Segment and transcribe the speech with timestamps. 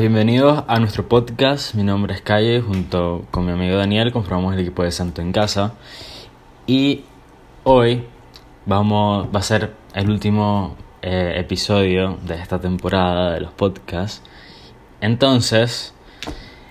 [0.00, 1.74] Bienvenidos a nuestro podcast.
[1.74, 5.30] Mi nombre es Calle, junto con mi amigo Daniel conformamos el equipo de Santo en
[5.30, 5.74] Casa.
[6.66, 7.02] Y
[7.64, 8.06] hoy
[8.64, 14.22] vamos, va a ser el último eh, episodio de esta temporada de los podcasts.
[15.02, 15.92] Entonces,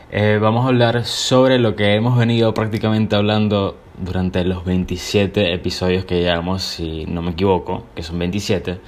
[0.10, 6.04] eh, vamos a hablar sobre lo que hemos venido prácticamente hablando durante los 27 episodios
[6.04, 8.80] que llevamos, si no me equivoco, que son 27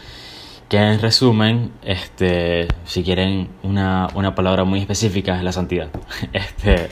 [0.71, 5.89] que en resumen, este, si quieren una, una palabra muy específica, es la santidad.
[6.31, 6.89] Este,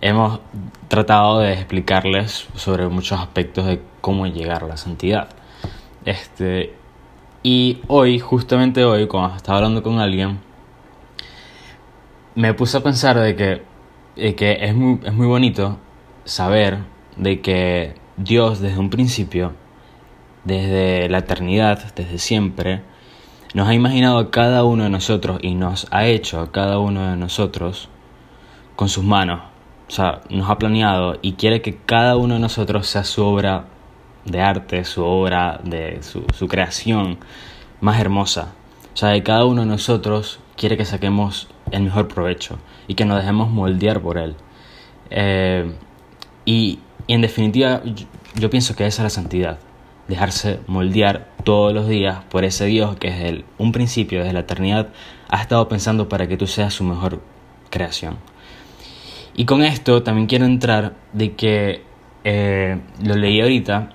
[0.00, 0.40] hemos
[0.88, 5.28] tratado de explicarles sobre muchos aspectos de cómo llegar a la santidad.
[6.04, 6.74] Este,
[7.44, 10.40] y hoy, justamente hoy, cuando estaba hablando con alguien,
[12.34, 13.62] me puse a pensar de que,
[14.16, 15.78] de que es, muy, es muy bonito
[16.24, 16.78] saber
[17.14, 19.52] de que Dios desde un principio,
[20.42, 22.82] desde la eternidad, desde siempre,
[23.54, 27.10] nos ha imaginado a cada uno de nosotros y nos ha hecho a cada uno
[27.10, 27.88] de nosotros
[28.74, 29.40] con sus manos.
[29.88, 33.66] O sea, nos ha planeado y quiere que cada uno de nosotros sea su obra
[34.24, 37.18] de arte, su obra de su, creación
[37.80, 38.52] más hermosa.
[38.92, 42.58] O sea, que cada uno de nosotros quiere que saquemos el mejor provecho
[42.88, 44.34] y que nos dejemos moldear por él.
[45.10, 45.72] Eh,
[46.44, 47.82] y, en definitiva,
[48.34, 49.58] yo pienso que esa es la santidad
[50.08, 54.88] dejarse moldear todos los días por ese Dios que desde un principio, desde la eternidad,
[55.28, 57.20] ha estado pensando para que tú seas su mejor
[57.70, 58.18] creación.
[59.34, 61.82] Y con esto también quiero entrar de que,
[62.24, 63.90] eh, lo leí ahorita,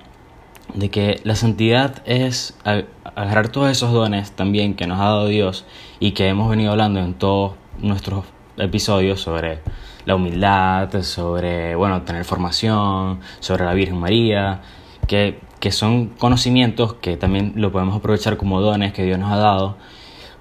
[0.74, 5.66] de que la santidad es agarrar todos esos dones también que nos ha dado Dios
[6.00, 8.24] y que hemos venido hablando en todos nuestros
[8.56, 9.60] episodios sobre
[10.04, 14.62] la humildad, sobre, bueno, tener formación, sobre la Virgen María,
[15.06, 19.36] que que son conocimientos que también lo podemos aprovechar como dones que Dios nos ha
[19.36, 19.76] dado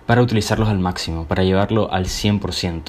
[0.08, 2.82] para utilizarlos al máximo, para llevarlo al 100%.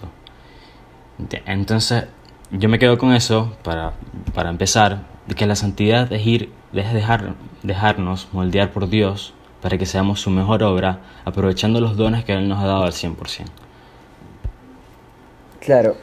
[1.45, 2.07] Entonces,
[2.51, 3.93] yo me quedo con eso para,
[4.33, 9.77] para empezar, de que la santidad es ir, es dejar, dejarnos moldear por Dios para
[9.77, 13.45] que seamos su mejor obra, aprovechando los dones que Él nos ha dado al 100%.
[15.61, 15.97] Claro,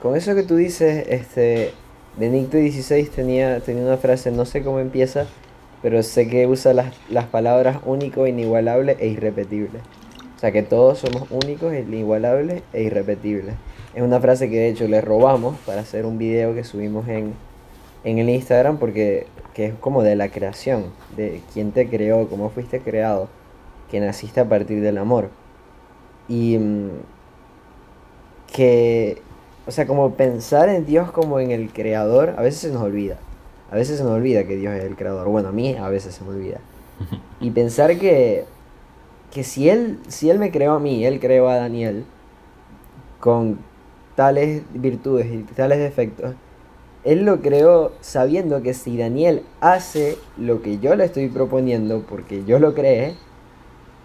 [0.00, 1.74] con eso que tú dices, este,
[2.16, 5.26] Benedicto XVI tenía, tenía una frase, no sé cómo empieza,
[5.86, 9.78] pero sé que usa las, las palabras único, inigualable e irrepetible.
[10.34, 13.54] O sea que todos somos únicos, inigualables e irrepetibles.
[13.94, 17.34] Es una frase que de hecho le robamos para hacer un video que subimos en,
[18.02, 20.86] en el Instagram porque que es como de la creación,
[21.16, 23.28] de quién te creó, cómo fuiste creado,
[23.88, 25.30] que naciste a partir del amor.
[26.28, 26.90] Y mm,
[28.52, 29.22] que,
[29.68, 33.18] o sea, como pensar en Dios como en el creador, a veces se nos olvida.
[33.70, 35.28] A veces se me olvida que Dios es el creador.
[35.28, 36.60] Bueno, a mí a veces se me olvida.
[37.40, 38.44] Y pensar que,
[39.32, 42.04] que si, él, si Él me creó a mí, Él creó a Daniel
[43.20, 43.58] con
[44.14, 46.34] tales virtudes y tales defectos,
[47.04, 52.44] Él lo creó sabiendo que si Daniel hace lo que yo le estoy proponiendo, porque
[52.44, 53.14] yo lo creé,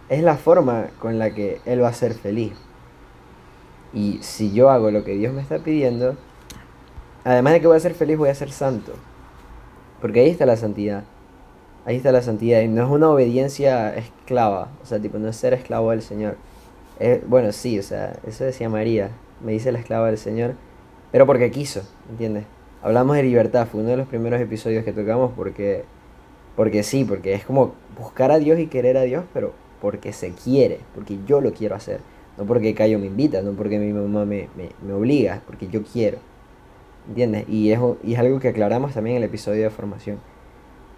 [0.10, 2.54] es la forma con la que Él va a ser feliz.
[3.94, 6.16] Y si yo hago lo que Dios me está pidiendo,
[7.24, 8.94] además de que voy a ser feliz, voy a ser santo.
[10.02, 11.04] Porque ahí está la santidad.
[11.86, 12.62] Ahí está la santidad.
[12.62, 14.70] Y no es una obediencia esclava.
[14.82, 16.38] O sea, tipo, no es ser esclavo del Señor.
[17.28, 19.12] bueno, sí, o sea, eso decía María.
[19.44, 20.56] Me dice la esclava del Señor.
[21.12, 22.46] Pero porque quiso, ¿entiendes?
[22.82, 23.68] Hablamos de libertad.
[23.68, 25.86] Fue uno de los primeros episodios que tocamos porque...
[26.56, 30.32] Porque sí, porque es como buscar a Dios y querer a Dios, pero porque se
[30.32, 32.02] quiere, porque yo lo quiero hacer.
[32.38, 34.50] No porque Cayo me invita, no porque mi mamá me,
[34.86, 36.18] me obliga, porque yo quiero.
[37.08, 37.46] ¿Entiendes?
[37.50, 40.20] Y es, y es algo que aclaramos también en el episodio de formación.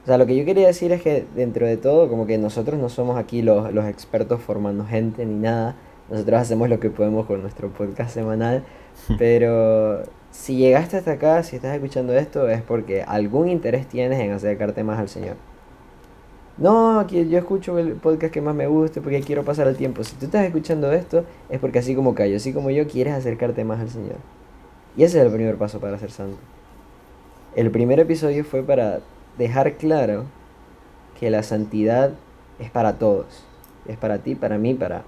[0.03, 2.79] O sea, lo que yo quería decir es que dentro de todo, como que nosotros
[2.79, 5.75] no somos aquí los, los expertos formando gente ni nada.
[6.09, 8.65] Nosotros hacemos lo que podemos con nuestro podcast semanal.
[9.17, 14.31] Pero si llegaste hasta acá, si estás escuchando esto, es porque algún interés tienes en
[14.31, 15.37] acercarte más al Señor.
[16.57, 20.03] No, aquí yo escucho el podcast que más me guste porque quiero pasar el tiempo.
[20.03, 23.63] Si tú estás escuchando esto, es porque así como Cayo, así como yo, quieres acercarte
[23.63, 24.17] más al Señor.
[24.95, 26.37] Y ese es el primer paso para ser santo.
[27.55, 29.01] El primer episodio fue para
[29.37, 30.25] dejar claro
[31.19, 32.11] que la santidad
[32.59, 33.45] es para todos.
[33.87, 35.03] Es para ti, para mí, para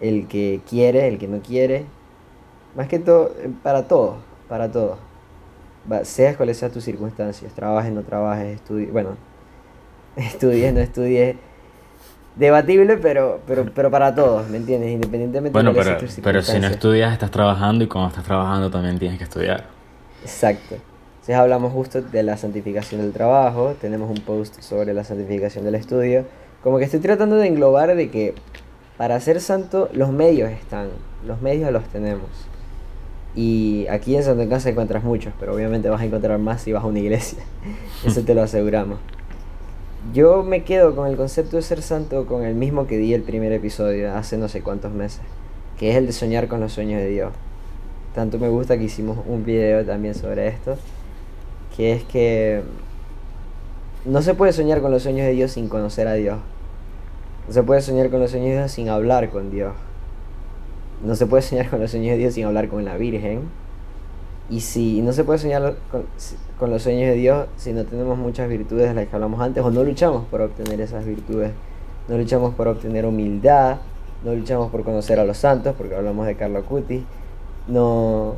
[0.00, 1.84] el que quiere, el que no quiere.
[2.76, 3.32] Más que todo,
[3.62, 4.18] para todos,
[4.48, 4.98] para todos.
[6.02, 9.16] Seas cuales sean tus circunstancias, trabajes, no trabajes, estudies, bueno,
[10.16, 11.36] estudies, no estudies,
[12.38, 14.90] debatible, pero, pero, pero para todos, ¿me entiendes?
[14.90, 18.98] Independientemente bueno, de pero, pero si no estudias, estás trabajando y cuando estás trabajando también
[18.98, 19.64] tienes que estudiar.
[20.22, 20.76] Exacto.
[20.76, 25.74] Entonces hablamos justo de la santificación del trabajo, tenemos un post sobre la santificación del
[25.74, 26.24] estudio.
[26.62, 28.34] Como que estoy tratando de englobar de que
[28.96, 30.88] para ser santo los medios están,
[31.26, 32.30] los medios los tenemos.
[33.34, 36.72] Y aquí en Santo en Casa encuentras muchos, pero obviamente vas a encontrar más si
[36.72, 37.38] vas a una iglesia.
[38.04, 38.98] Eso te lo aseguramos.
[40.14, 43.22] Yo me quedo con el concepto de ser santo con el mismo que di el
[43.22, 45.20] primer episodio hace no sé cuántos meses,
[45.76, 47.32] que es el de soñar con los sueños de Dios.
[48.14, 50.76] Tanto me gusta que hicimos un video también sobre esto,
[51.76, 52.62] que es que
[54.04, 56.38] no se puede soñar con los sueños de Dios sin conocer a Dios.
[57.48, 59.74] No se puede soñar con los sueños de Dios sin hablar con Dios.
[61.04, 63.42] No se puede soñar con los sueños de Dios sin hablar con la Virgen.
[64.50, 68.48] Y si no se puede soñar con, los sueños de Dios si no tenemos muchas
[68.48, 71.52] virtudes de las que hablamos antes o no luchamos por obtener esas virtudes.
[72.08, 73.76] No luchamos por obtener humildad,
[74.24, 77.04] no luchamos por conocer a los santos, porque hablamos de Carlo Cuti.
[77.66, 78.34] No,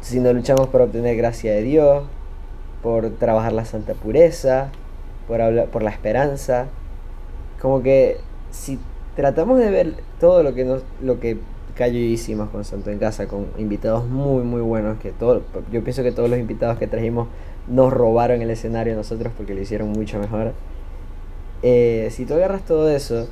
[0.00, 2.04] si no luchamos por obtener gracia de Dios,
[2.82, 4.70] por trabajar la santa pureza,
[5.26, 6.66] por, hablar, por la esperanza.
[7.60, 8.18] Como que
[8.50, 8.78] si
[9.16, 11.38] tratamos de ver todo lo que, nos, lo que
[11.78, 15.42] Hicimos con Santo en Casa, con invitados muy, muy buenos, que todo,
[15.72, 17.28] yo pienso que todos los invitados que trajimos
[17.66, 20.52] nos robaron el escenario a nosotros porque lo hicieron mucho mejor.
[21.62, 23.28] Eh, si tú agarras todo eso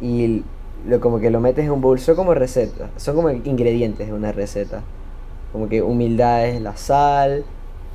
[0.00, 0.42] y
[0.86, 4.32] lo, como que lo metes en un bowl, como recetas, son como ingredientes de una
[4.32, 4.82] receta.
[5.52, 7.44] Como que humildad es la sal,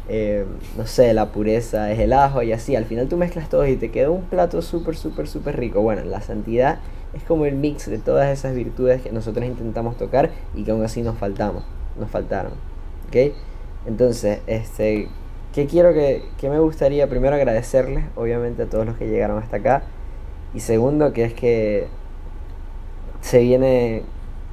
[0.10, 0.46] eh,
[0.78, 2.76] no sé, la pureza es el ajo y así.
[2.76, 5.82] Al final tú mezclas todo y te queda un plato súper, súper, súper rico.
[5.82, 6.80] Bueno, la santidad
[7.14, 10.84] es como el mix de todas esas virtudes que nosotros intentamos tocar y que aún
[10.84, 11.64] así nos faltamos,
[12.00, 12.54] nos faltaron.
[13.08, 13.34] ¿Ok?
[13.86, 15.10] Entonces, este,
[15.54, 17.08] ¿qué quiero que, que me gustaría?
[17.10, 19.84] Primero agradecerles, obviamente, a todos los que llegaron hasta acá.
[20.54, 21.88] Y segundo, que es que
[23.22, 24.04] se viene,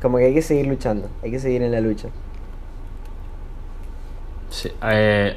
[0.00, 2.08] como que hay que seguir luchando, hay que seguir en la lucha.
[4.50, 5.36] Sí, eh,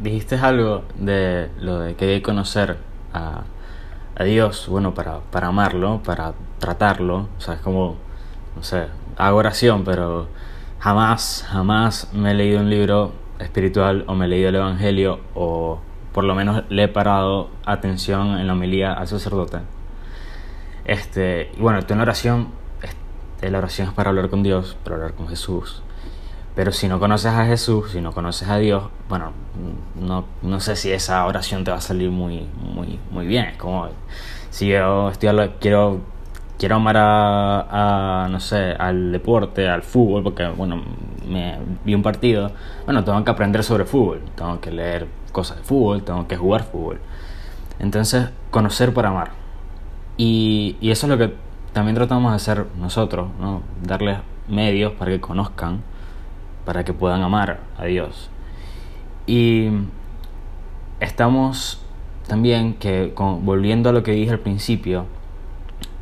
[0.00, 2.76] dijiste algo de lo de que hay que conocer
[3.12, 3.44] a,
[4.14, 6.34] a Dios, bueno, para, para amarlo, para
[6.64, 7.96] tratarlo, o sea, es como,
[8.56, 8.86] no sé,
[9.18, 10.28] hago oración, pero
[10.78, 15.80] jamás, jamás me he leído un libro espiritual o me he leído el Evangelio o
[16.14, 19.58] por lo menos le he parado atención en la homilía al sacerdote.
[20.86, 22.48] Este, bueno, tu oración,
[23.42, 25.82] la oración es para hablar con Dios, para hablar con Jesús.
[26.54, 29.32] Pero si no conoces a Jesús, si no conoces a Dios, bueno,
[30.00, 33.46] no, no sé si esa oración te va a salir muy, muy, muy bien.
[33.46, 33.88] Es como
[34.50, 36.00] si yo estoy quiero,
[36.58, 40.82] quiero amar a, no sé, al deporte, al fútbol, porque, bueno,
[41.28, 42.50] me vi un partido,
[42.84, 46.64] bueno, tengo que aprender sobre fútbol, tengo que leer cosas de fútbol, tengo que jugar
[46.64, 47.00] fútbol.
[47.78, 49.32] Entonces, conocer para amar.
[50.16, 51.34] Y, eso es lo que
[51.72, 53.62] también tratamos de hacer nosotros, ¿no?
[53.82, 54.18] Darles
[54.48, 55.82] medios para que conozcan
[56.64, 58.30] para que puedan amar a Dios.
[59.26, 59.68] Y
[61.00, 61.82] estamos
[62.26, 65.06] también que, volviendo a lo que dije al principio,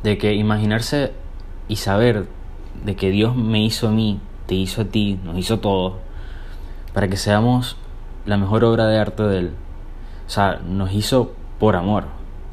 [0.03, 1.13] de que imaginarse
[1.67, 2.27] y saber
[2.83, 5.93] de que Dios me hizo a mí, te hizo a ti, nos hizo todos,
[6.93, 7.77] para que seamos
[8.25, 9.51] la mejor obra de arte de Él.
[10.27, 12.05] O sea, nos hizo por amor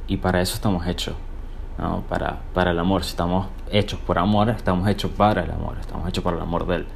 [0.07, 1.15] y para eso estamos hechos.
[1.79, 2.03] ¿no?
[2.09, 6.09] Para, para el amor, si estamos hechos por amor, estamos hechos para el amor, estamos
[6.09, 6.87] hechos para el amor de Él.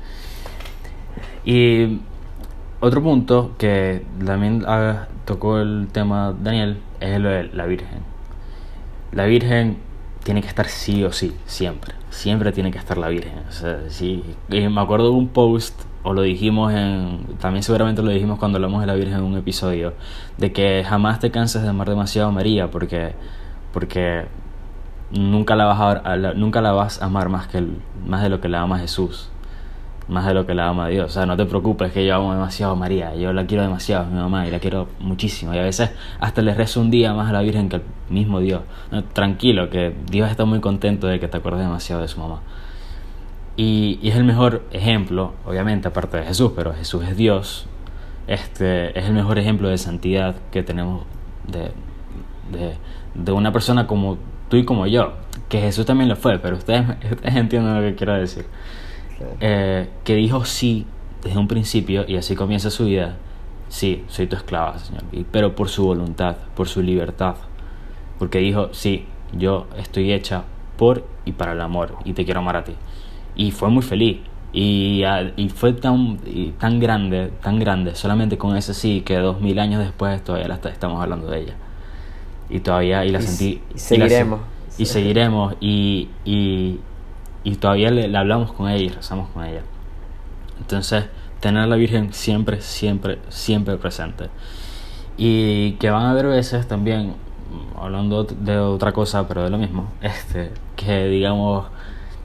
[1.44, 2.00] Y
[2.80, 4.64] otro punto que también
[5.24, 8.02] tocó el tema Daniel es lo de la Virgen.
[9.12, 9.78] La Virgen
[10.24, 11.94] tiene que estar sí o sí, siempre.
[12.10, 13.38] Siempre tiene que estar la Virgen.
[13.48, 14.24] O sea, sí.
[14.48, 17.20] me acuerdo de un post, o lo dijimos en.
[17.40, 19.94] También seguramente lo dijimos cuando hablamos de la Virgen en un episodio,
[20.38, 23.14] de que jamás te canses de amar demasiado a María, porque.
[23.72, 24.26] porque
[25.10, 27.64] nunca la vas a, nunca la vas a amar más, que
[28.04, 29.30] más de lo que la ama Jesús
[30.08, 31.06] más de lo que la ama Dios.
[31.06, 34.04] O sea, no te preocupes que yo amo demasiado a María, yo la quiero demasiado
[34.04, 35.54] a mi mamá y la quiero muchísimo.
[35.54, 38.40] Y a veces hasta le rezo un día más a la Virgen que al mismo
[38.40, 38.62] Dios.
[39.12, 42.40] tranquilo, que Dios está muy contento de que te acuerdes demasiado de su mamá.
[43.56, 47.66] Y, es el mejor ejemplo, obviamente, aparte de Jesús, pero Jesús es Dios.
[48.26, 51.04] Este, es el mejor ejemplo de santidad que tenemos
[51.46, 51.70] de,
[53.14, 54.18] de, una persona como
[54.48, 55.12] tú y como yo.
[55.48, 56.84] Que Jesús también lo fue, pero ustedes
[57.22, 58.46] entienden lo que quiero decir.
[59.40, 60.86] Eh, que dijo sí
[61.22, 63.16] desde un principio y así comienza su vida.
[63.68, 67.36] Sí, soy tu esclava, Señor, pero por su voluntad, por su libertad.
[68.18, 70.44] Porque dijo, sí, yo estoy hecha
[70.76, 72.74] por y para el amor y te quiero amar a ti.
[73.36, 74.18] Y fue muy feliz.
[74.52, 75.02] Y,
[75.36, 76.20] y fue tan,
[76.58, 80.54] tan grande, tan grande, solamente con ese sí, que dos mil años después todavía la
[80.54, 81.54] estamos hablando de ella.
[82.48, 83.60] Y todavía, y la sentí.
[83.74, 84.40] Y seguiremos.
[84.78, 85.54] Y, seguiremos.
[85.60, 86.08] Y,
[87.44, 89.62] y, todavía le, hablamos con ella y rezamos con ella.
[90.58, 91.06] Entonces,
[91.40, 94.30] tener a la Virgen siempre, siempre, siempre presente.
[95.16, 97.14] Y que van a haber veces también,
[97.78, 101.66] hablando de otra cosa, pero de lo mismo, este, que digamos,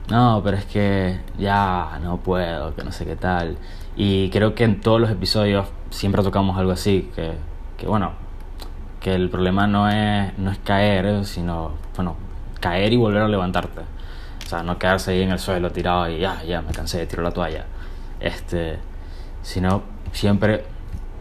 [0.08, 3.56] no, pero es que ya no puedo, que no sé qué tal.
[3.96, 7.34] Y creo que en todos los episodios siempre tocamos algo así, que,
[7.76, 8.12] que bueno,
[9.00, 12.16] que el problema no es, no es caer, sino, bueno,
[12.60, 13.82] caer y volver a levantarte.
[14.50, 17.22] O sea, no quedarse ahí en el suelo tirado y ya, ya, me cansé, tiro
[17.22, 17.66] la toalla.
[18.18, 18.80] Este,
[19.42, 20.64] sino siempre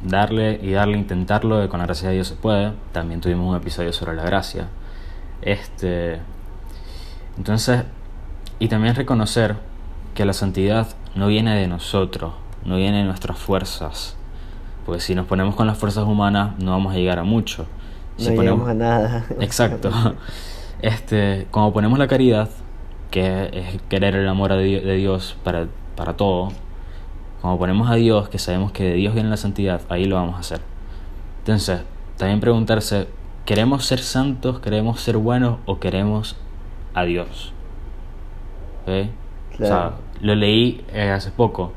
[0.02, 2.74] darle y darle, intentarlo, de con la gracia de Dios se puede.
[2.92, 4.70] También tuvimos un episodio sobre la gracia.
[5.44, 6.20] Este,
[7.38, 7.84] entonces,
[8.58, 9.58] y también reconocer
[10.16, 12.34] que la santidad no viene de nosotros,
[12.66, 14.16] no viene de nuestras fuerzas.
[14.88, 17.68] Porque si nos ponemos con las fuerzas humanas no vamos a llegar a mucho.
[18.18, 19.28] no llegamos a nada.
[19.40, 19.92] Exacto.
[20.82, 22.48] Este, como ponemos la caridad,
[23.12, 26.50] que es querer el amor de Dios para, para todo,
[27.42, 30.36] como ponemos a Dios, que sabemos que de Dios viene la santidad, ahí lo vamos
[30.36, 30.62] a hacer.
[31.40, 31.82] Entonces,
[32.18, 33.08] también preguntarse,
[33.46, 36.36] ¿queremos ser santos, queremos ser buenos o queremos
[36.94, 37.54] a Dios?
[38.86, 41.74] O sea, lo leí eh, hace poco.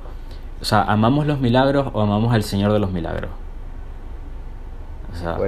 [0.61, 3.31] O sea, ¿amamos los milagros o amamos al Señor de los milagros?
[5.13, 5.39] O sea,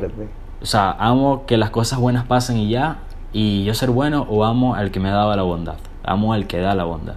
[0.61, 2.99] o sea, amo que las cosas buenas pasen y ya,
[3.35, 5.77] y yo ser bueno o amo al que me daba la bondad.
[6.05, 7.17] Amo al que da la bondad.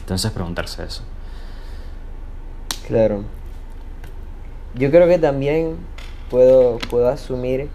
[0.00, 1.04] Entonces preguntarse eso.
[2.86, 3.22] Claro.
[4.74, 5.76] Yo creo que también
[6.30, 7.68] puedo, puedo asumir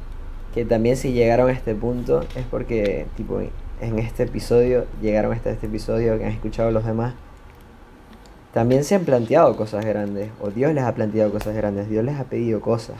[0.55, 5.51] que también si llegaron a este punto es porque, tipo, en este episodio, llegaron hasta
[5.51, 7.13] este episodio, que han escuchado los demás,
[8.53, 12.19] también se han planteado cosas grandes, o Dios les ha planteado cosas grandes, Dios les
[12.19, 12.97] ha pedido cosas.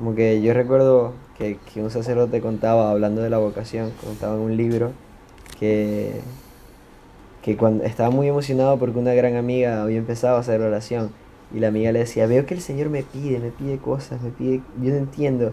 [0.00, 4.56] Como que yo recuerdo que, un sacerdote contaba, hablando de la vocación, contaba en un
[4.56, 4.92] libro,
[5.60, 6.20] que
[7.42, 11.10] que cuando estaba muy emocionado porque una gran amiga había empezado a hacer oración
[11.54, 14.30] y la amiga le decía, veo que el Señor me pide, me pide cosas, me
[14.30, 15.52] pide, yo no entiendo.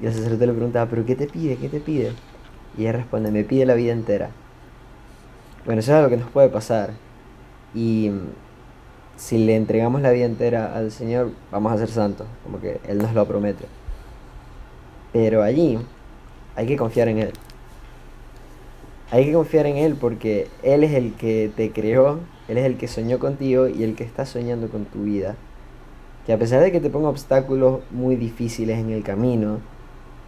[0.00, 1.56] Y el sacerdote le preguntaba, pero ¿qué te pide?
[1.56, 2.12] ¿Qué te pide?
[2.76, 4.30] Y ella responde, me pide la vida entera.
[5.64, 6.90] Bueno, eso es algo que nos puede pasar.
[7.74, 8.20] Y mm,
[9.16, 12.98] si le entregamos la vida entera al Señor, vamos a ser santos, como que Él
[12.98, 13.64] nos lo promete.
[15.12, 15.78] Pero allí
[16.56, 17.32] hay que confiar en Él.
[19.10, 22.76] Hay que confiar en Él porque Él es el que te creó, Él es el
[22.76, 25.36] que soñó contigo y el que está soñando con tu vida.
[26.26, 29.58] Que a pesar de que te ponga obstáculos muy difíciles en el camino,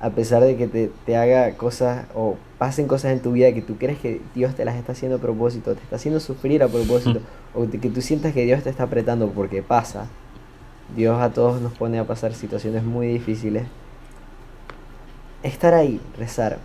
[0.01, 3.63] a pesar de que te, te haga cosas o pasen cosas en tu vida que
[3.63, 6.69] tú crees que Dios te las está haciendo a propósito, te está haciendo sufrir a
[6.69, 7.21] propósito,
[7.55, 10.09] o que tú sientas que Dios te está apretando porque pasa,
[10.95, 13.65] Dios a todos nos pone a pasar situaciones muy difíciles.
[15.45, 16.59] Estar ahí, rezar,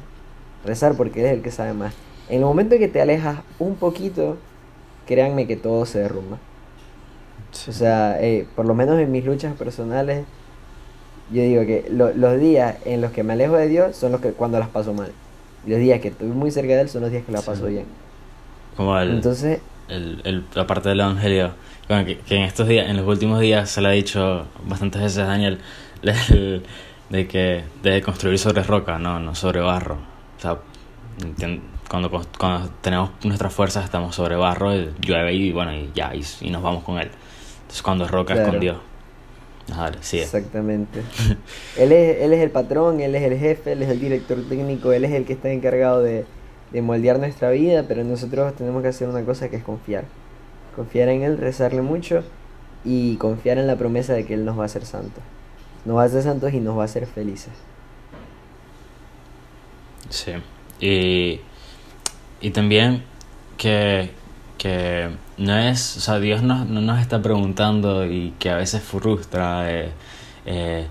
[0.65, 1.93] rezar porque Él es el que sabe más.
[2.29, 4.38] En el momento en que te alejas un poquito,
[5.05, 6.39] créanme que todo se derrumba.
[7.67, 10.25] O sea, eh, por lo menos en mis luchas personales,
[11.31, 14.31] yo digo que los días en los que me alejo de Dios son los que
[14.31, 15.12] cuando las paso mal.
[15.65, 17.65] Y los días que estoy muy cerca de Él son los días que la paso
[17.65, 17.86] bien.
[18.75, 19.59] Como el, Entonces,
[19.89, 21.51] el, la parte del Evangelio,
[21.88, 25.25] que, en estos días, en los últimos días se le ha dicho bastantes veces a
[25.25, 25.59] Daniel,
[27.10, 29.98] de que debe construir sobre roca, no, no sobre barro.
[30.38, 30.60] O sea,
[31.89, 36.62] cuando, cuando tenemos nuestras fuerzas estamos sobre barro, llueve y bueno, y ya, y, nos
[36.62, 37.10] vamos con él.
[37.62, 38.78] Entonces cuando es roca es con Dios.
[40.01, 40.20] sí.
[40.20, 41.01] Exactamente.
[41.78, 44.94] él, es, él es el patrón, él es el jefe, él es el director técnico,
[44.94, 46.25] él es el que está encargado de,
[46.72, 50.06] de moldear nuestra vida, pero nosotros tenemos que hacer una cosa que es confiar.
[50.75, 52.24] Confiar en él, rezarle mucho
[52.86, 55.24] y confiar en la promesa de que él nos va a hacer santos.
[55.86, 57.53] Nos hacer santos y nos va a hacer felices.
[60.09, 60.33] Sí.
[60.79, 61.41] Y
[62.41, 63.03] y también
[63.57, 64.12] que,
[64.57, 68.81] que no es, o sea, Dios no, no, nos está preguntando y que a veces
[68.81, 69.91] frustra, eh,
[70.45, 70.88] eh,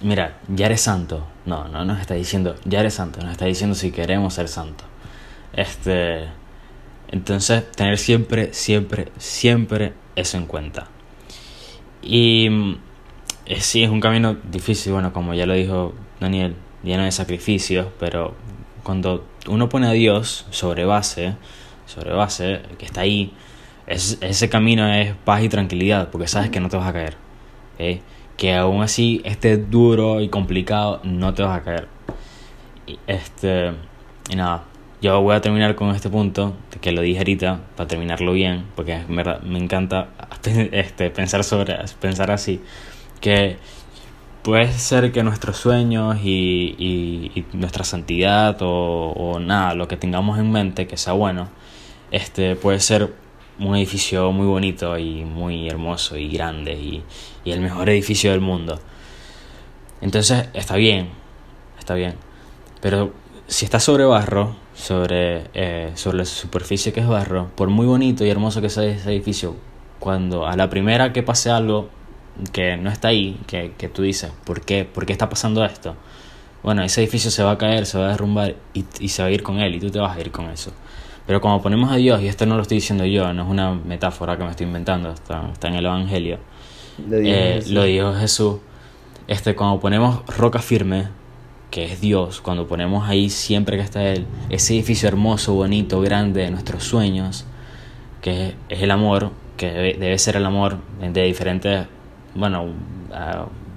[0.00, 1.26] mira, ya eres santo.
[1.44, 4.84] No, no nos está diciendo, ya eres santo, nos está diciendo si queremos ser santo.
[5.52, 6.28] Este,
[7.08, 10.86] entonces, tener siempre, siempre, siempre eso en cuenta.
[12.00, 12.48] Y
[13.46, 17.86] eh, sí, es un camino difícil, bueno, como ya lo dijo Daniel, lleno de sacrificios,
[17.98, 18.34] pero
[18.82, 21.34] cuando uno pone a Dios sobre base,
[21.86, 23.32] sobre base, que está ahí,
[23.86, 27.16] ese camino es paz y tranquilidad, porque sabes que no te vas a caer.
[28.36, 31.88] Que aún así esté duro y complicado, no te vas a caer.
[32.86, 33.72] Y, este,
[34.30, 34.64] y nada,
[35.00, 39.00] yo voy a terminar con este punto, que lo dije ahorita, para terminarlo bien, porque
[39.08, 40.10] me encanta
[40.44, 42.60] este, pensar, sobre, pensar así,
[43.22, 43.56] que
[44.42, 46.74] puede ser que nuestros sueños y,
[47.34, 51.48] y, nuestra santidad o, o, nada, lo que tengamos en mente que sea bueno,
[52.10, 53.14] este puede ser
[53.58, 57.02] un edificio muy bonito y muy hermoso y grande y,
[57.44, 58.80] y el mejor edificio del mundo.
[60.02, 61.10] Entonces está bien,
[61.78, 62.16] está bien.
[62.80, 63.12] Pero
[63.46, 68.24] si está sobre barro, sobre, eh, sobre la superficie que es barro, por muy bonito
[68.24, 69.54] y hermoso que sea ese edificio,
[70.00, 71.88] cuando a la primera que pase algo
[72.52, 74.84] que no está ahí, que, que tú dices, ¿por qué?
[74.84, 75.96] ¿por qué está pasando esto?
[76.62, 79.28] Bueno, ese edificio se va a caer, se va a derrumbar y, y se va
[79.28, 80.72] a ir con él y tú te vas a ir con eso.
[81.26, 83.74] Pero como ponemos a Dios, y esto no lo estoy diciendo yo, no es una
[83.74, 86.38] metáfora que me estoy inventando, está, está en el Evangelio,
[87.08, 87.72] Lo dijo eh, Jesús.
[87.72, 88.56] lo dijo Jesús,
[89.28, 91.08] este, cuando ponemos roca firme,
[91.70, 96.42] que es Dios, cuando ponemos ahí siempre que está Él, ese edificio hermoso, bonito, grande
[96.42, 97.46] de nuestros sueños,
[98.20, 101.86] que es, es el amor, que debe, debe ser el amor de diferentes,
[102.34, 102.72] bueno,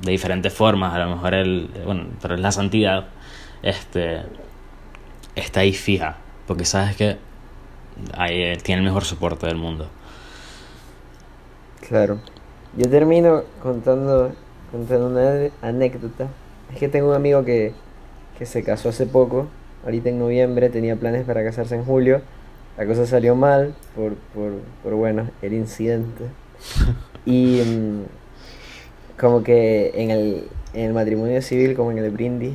[0.02, 3.08] de diferentes formas, a lo mejor el, bueno, pero es la santidad,
[3.64, 4.22] este,
[5.36, 7.18] está ahí fija, porque sabes que
[8.14, 9.90] ahí eh, tiene el mejor soporte del mundo.
[11.88, 12.20] Claro.
[12.78, 14.34] Yo termino contando,
[14.72, 16.28] contando una anécdota.
[16.74, 17.74] Es que tengo un amigo que,
[18.38, 19.48] que se casó hace poco,
[19.86, 22.22] ahorita en noviembre, tenía planes para casarse en julio.
[22.78, 26.26] La cosa salió mal por, por, por bueno, el incidente.
[27.28, 27.60] Y
[29.20, 32.54] como que en el, en el matrimonio civil, como en el brindis,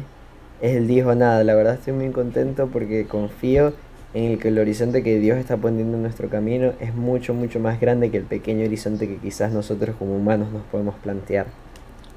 [0.60, 3.72] él dijo nada, la verdad estoy muy contento porque confío
[4.12, 7.60] en el que el horizonte que Dios está poniendo en nuestro camino es mucho, mucho
[7.60, 11.46] más grande que el pequeño horizonte que quizás nosotros como humanos nos podemos plantear.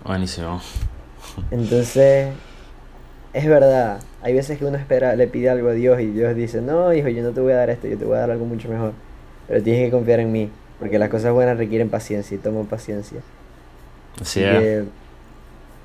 [0.04, 0.60] Buenísimo.
[1.52, 2.30] Entonces,
[3.34, 6.62] es verdad, hay veces que uno espera, le pide algo a Dios y Dios dice,
[6.62, 8.46] no, hijo, yo no te voy a dar esto, yo te voy a dar algo
[8.46, 8.94] mucho mejor.
[9.48, 13.22] Pero tienes que confiar en mí, porque las cosas buenas requieren paciencia y tomo paciencia.
[14.22, 14.84] Así que,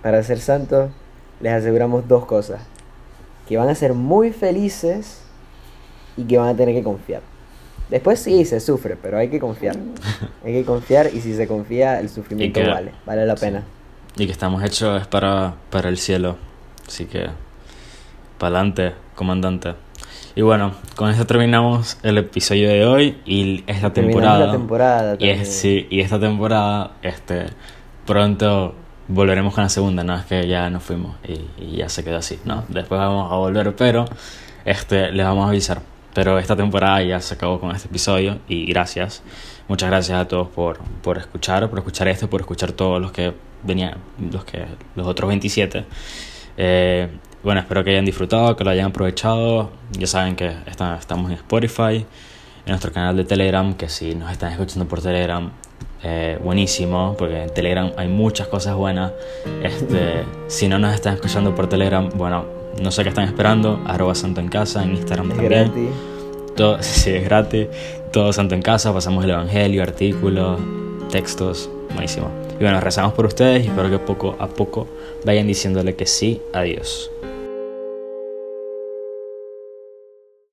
[0.02, 0.90] para ser santos,
[1.40, 2.61] les aseguramos dos cosas.
[3.49, 5.23] Que van a ser muy felices
[6.16, 7.23] y que van a tener que confiar.
[7.88, 9.76] Después sí, se sufre, pero hay que confiar.
[10.44, 13.62] Hay que confiar y si se confía, el sufrimiento que- vale, vale la pena.
[14.17, 16.36] Y que estamos hechos es para, para el cielo.
[16.86, 17.26] Así que,
[18.38, 19.75] para adelante, comandante.
[20.34, 24.47] Y bueno, con esto terminamos el episodio de hoy y esta Terminamos temporada.
[24.47, 25.47] la temporada y, es, también.
[25.47, 27.47] sí, y esta temporada, este,
[28.08, 28.75] pronto
[29.06, 32.38] volveremos con la segunda, no es que ya nos fuimos y, ya se quedó así.
[32.44, 34.06] No, después vamos a volver, pero
[34.64, 35.82] este, les vamos a avisar.
[36.14, 39.23] Pero esta temporada ya se acabó con este episodio y gracias.
[39.68, 43.34] Muchas gracias a todos por, por escuchar, por escuchar esto, por escuchar todos los que
[43.62, 43.99] venían,
[44.32, 44.64] los que
[44.97, 45.84] los otros 27.
[46.56, 47.08] Eh,
[47.44, 49.71] bueno, espero que hayan disfrutado, que lo hayan aprovechado.
[49.92, 52.06] Ya saben que está- estamos en Spotify, en
[52.66, 55.52] nuestro canal de Telegram, que si nos están escuchando por Telegram,
[56.02, 59.13] eh, buenísimo, porque en Telegram hay muchas cosas buenas.
[59.63, 62.45] Este, si no nos están escuchando por Telegram, bueno,
[62.82, 65.65] no sé qué están esperando, arroba santo en casa, en Instagram Es también.
[65.65, 65.89] gratis.
[66.56, 67.67] Todo, sí, es gratis.
[68.13, 70.61] Todo santo en casa, pasamos el evangelio, artículos,
[71.11, 72.28] textos, buenísimo.
[72.58, 74.87] Y bueno, rezamos por ustedes y espero que poco a poco
[75.25, 77.11] vayan diciéndole que sí a Dios.